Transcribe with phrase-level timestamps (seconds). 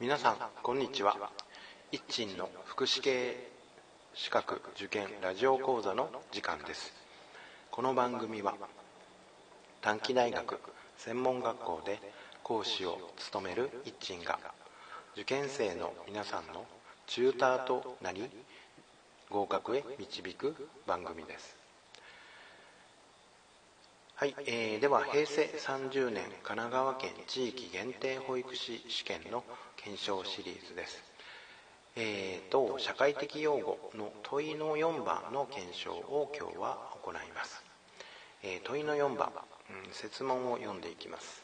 [0.00, 1.14] 皆さんこんにちは。
[1.92, 3.50] 一鎮の福祉系
[4.14, 6.94] 資格受験ラジオ講座の時間です。
[7.70, 8.54] この番組は
[9.82, 10.58] 短期大学
[10.96, 12.00] 専門学校で
[12.42, 14.38] 講師を務める一鎮が
[15.12, 16.64] 受験生の皆さんの
[17.06, 18.24] チューターとなり
[19.28, 21.59] 合格へ導く番組です。
[24.20, 29.42] はい、えー、では平成30年神奈川県地域限定保育士試験の
[29.76, 31.02] 検証シリーズです。
[31.96, 37.64] えーと、社会的用語の問いの4番の検証を今日は行います。
[38.42, 39.30] えー、問いの4番、
[39.86, 41.42] うん、説問を読んでいきます。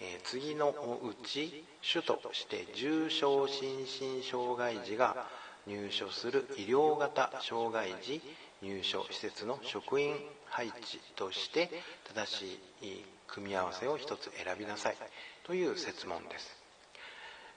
[0.00, 5.28] えー、次のうち主として重症心身障害児が
[5.68, 8.20] 入所する医療型障害児
[8.62, 10.14] 入所施設の職員
[10.46, 11.70] 配置として
[12.14, 14.96] 正しい組み合わせを一つ選びなさい
[15.44, 16.56] という説問です。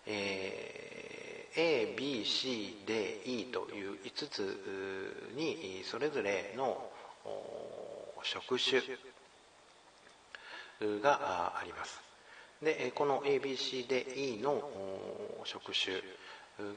[0.08, 6.90] えー、A、B、C、D、E という5つにそれぞれの
[8.24, 8.82] 職種
[11.02, 12.02] があります。
[12.62, 14.62] で、この ABCDE の
[15.44, 16.02] 職種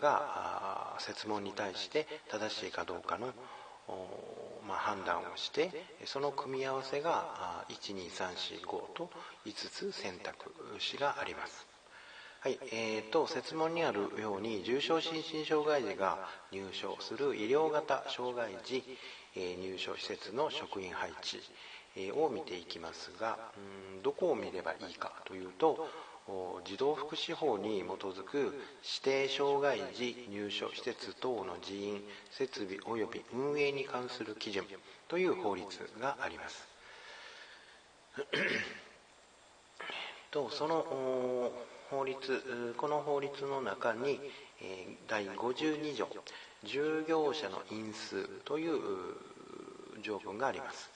[0.00, 3.32] が設問に対して正しいかどうかの
[4.66, 5.70] まあ、判断をして
[6.04, 8.60] その組み合わせが12345
[8.94, 9.10] と
[9.46, 11.66] 5つ選択肢があります。
[12.40, 16.18] はい、えーと、説問にあるように重症心身障害児が
[16.52, 18.84] 入所する医療型障害児、
[19.34, 21.40] え、入所施設の職員配置、
[22.14, 25.88] を見ていきますがうんどこを見ればいいかというと
[26.64, 34.64] 児童福祉法に基づく指定障害児入所施設等の人員設備及び運営に関する基準
[35.08, 35.66] という法律
[35.98, 36.68] があります。
[40.30, 41.50] とその
[41.90, 44.20] 法律この法律の中に
[45.06, 46.08] 第52条
[46.64, 48.80] 従業者の因数という
[50.02, 50.90] 条文があります。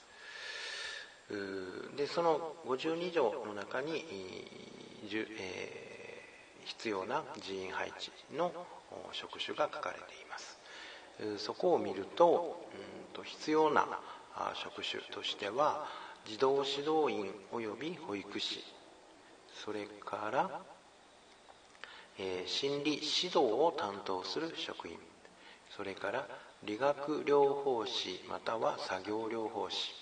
[1.96, 4.04] でその52条の中に
[5.04, 8.52] えー、必要な人員配置の
[9.12, 10.58] 職種が書かれています。
[11.38, 13.86] そこを見るとうんと必要な
[14.54, 15.86] 職種としては
[16.24, 18.64] 児童指導員及び保育士。
[19.64, 20.60] それから、
[22.18, 24.96] えー、心理指導を担当する職員。
[25.76, 26.26] それから
[26.64, 29.92] 理学療法士または作業療法士。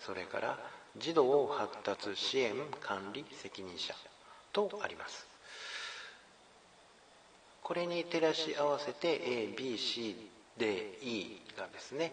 [0.00, 0.58] それから
[0.96, 3.94] 児童発達支援管理責任者。
[4.54, 5.26] とあります。
[7.62, 9.20] これに照らし合わせて
[9.56, 10.16] ABCDE
[11.58, 12.12] がですね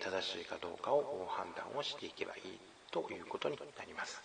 [0.00, 2.58] 正しいかどうかを判断をしていけばいい
[2.90, 4.20] ということになります。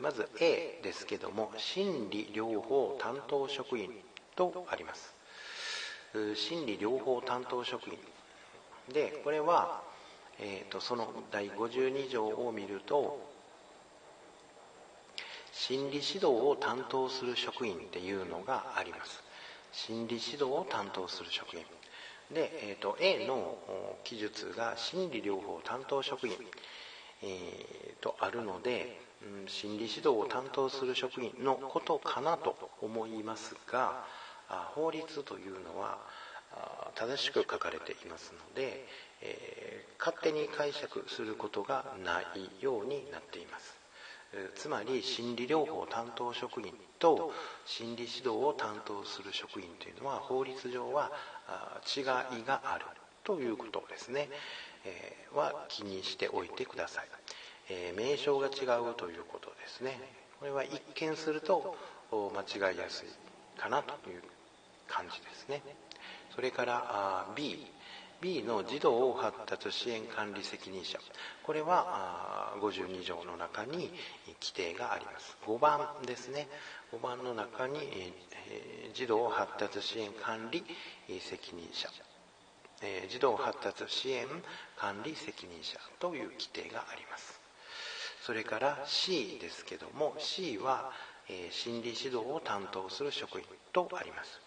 [0.00, 3.90] まず A ですけども心理療法担当職員
[4.36, 5.14] とあります。
[6.34, 7.98] 心理療法担当職員。
[8.92, 9.82] でこれは、
[10.40, 13.20] えーとその第52条を見ると
[15.60, 19.22] 心理指導を担当する職員っていうのがあります。
[19.72, 21.62] 心理指導を担当する職員。
[22.32, 23.58] で、えーと、A の
[24.02, 26.34] 記述が心理療法担当職員、
[27.22, 34.06] えー、とあるので、うん、心理指導を担当する職員のことかなと思いますが
[34.74, 35.98] 法律というのは
[36.94, 38.86] 正しく書かれていますので、
[39.20, 43.79] えー、勝手に解釈することがないようになっています。
[44.54, 47.32] つまり心理療法担当職員と
[47.66, 51.10] 心理指導を担当する職員というのは法律上は
[51.96, 52.84] 違いがある
[53.24, 54.28] ということですね、
[54.84, 57.04] えー、は気にしておいてください、
[57.70, 59.98] えー、名称が違うということですね。
[60.38, 61.76] これは一見すると
[62.10, 64.22] 間違いやすいかなという
[64.88, 65.62] 感じですね。
[66.34, 67.66] それから B
[68.20, 70.98] B の児童発達支援管理責任者。
[71.42, 73.90] これは52条の中に
[74.40, 75.38] 規定があります。
[75.46, 76.46] 5番ですね。
[76.92, 78.12] 5番の中に
[78.92, 80.62] 児童発達支援管理
[81.20, 81.88] 責任者。
[83.08, 84.26] 児童発達支援
[84.76, 87.40] 管理責任者という規定があります。
[88.22, 90.92] それから C ですけども C は
[91.50, 94.40] 心理指導を担当する職員とあります。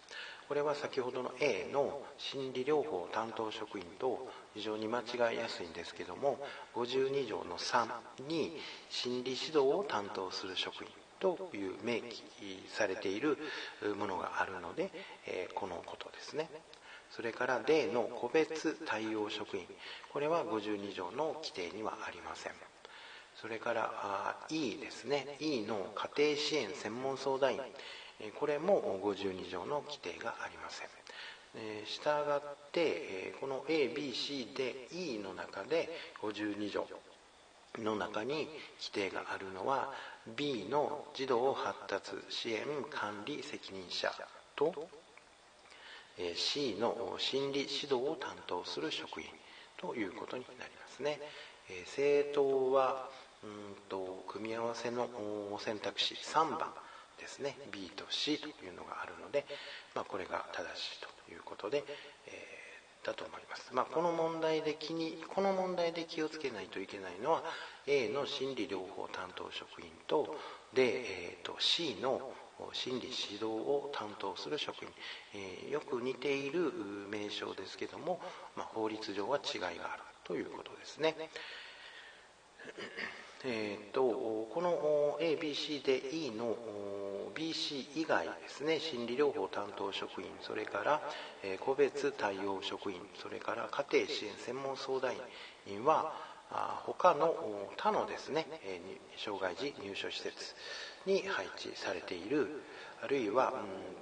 [0.48, 6.38] これは先ほどの A の心理療法担当職員と非常に間違いやすいんですけども
[6.74, 7.86] 52条の3
[8.28, 8.56] に
[8.90, 10.88] 心理指導を担当する職員
[11.24, 12.22] という明記
[12.68, 13.38] されている
[13.96, 14.90] ものがあるので、
[15.26, 16.50] えこのことですね。
[17.10, 19.64] それから D の個別対応職員。
[20.12, 22.52] これは52条の規定にはありません。
[23.40, 25.36] それから E ですね。
[25.40, 27.60] E の家庭支援専門相談員。
[28.38, 30.88] これも52条の規定がありません。
[31.86, 35.88] したがってこの ABC で E の中で
[36.20, 36.86] 52条
[37.78, 38.48] の中に
[38.80, 39.92] 規定があるのは
[40.36, 44.12] B の児童発達支援管理責任者
[44.56, 44.74] と
[46.34, 49.26] C の心理指導を担当する職員
[49.76, 51.20] ということになりますね。
[51.86, 53.08] 政党は
[53.42, 53.50] うん
[53.88, 55.08] と組み合わせの
[55.60, 56.72] 選択肢3番。
[57.24, 59.46] ですね B と C というのがあるので、
[59.94, 61.82] まあ、これが正しいということで、
[62.28, 67.42] えー、だと思います、まあ、この問題で気にこの問題で気をつけないといけないのは
[67.86, 70.36] A の心理療法担当職員と
[70.74, 72.20] で、えー、と C の
[72.72, 74.88] 心理指導を担当する職員、
[75.34, 76.72] えー、よく似ている
[77.10, 78.20] 名称ですけども、
[78.54, 81.16] まあ、法律上は違いがあるということですね。
[83.46, 86.56] えーと、この ABC で E の
[87.34, 91.02] BC 以外ですね心理療法担当職員それから、
[91.42, 95.12] え個別対応職員それから家庭支援専門相談
[95.66, 96.14] 員は
[96.86, 97.34] 他の
[97.76, 98.46] 他のですね
[99.16, 100.54] 障害児入所施設
[101.04, 102.62] に配置されている
[103.02, 103.56] あるいはう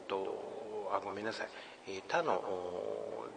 [0.04, 1.48] んとあごめんなさい
[2.08, 2.44] 他の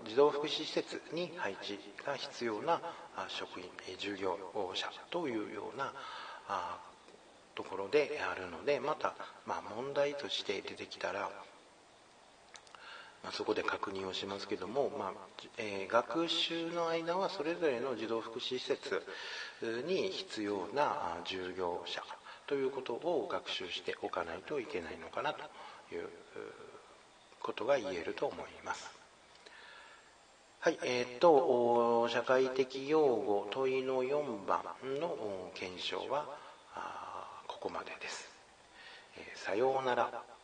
[0.05, 2.81] 児童福祉施設に配置が必要な
[3.29, 3.65] 職員
[3.97, 4.37] 従業
[4.73, 5.91] 者というような
[7.55, 9.15] ところであるのでまた、
[9.45, 11.29] まあ、問題として出てきたら、
[13.23, 15.11] まあ、そこで確認をしますけども、まあ
[15.57, 19.01] えー、学習の間はそれぞれの児童福祉施設
[19.87, 22.03] に必要な従業者
[22.47, 25.39] ということを学習しておかないといけないのかなと
[25.95, 26.07] いう
[27.41, 29.04] ことが言えると思います。
[30.65, 34.63] はい、えー、っと、社会的用語問いの4番
[34.99, 35.15] の
[35.53, 36.25] 検証は、
[37.45, 38.27] ここまでです。
[39.15, 40.34] えー、さようなら。